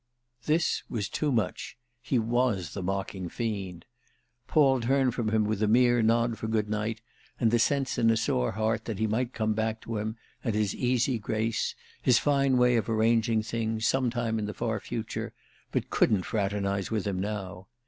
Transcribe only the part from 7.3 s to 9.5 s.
and the sense in a sore heart that he might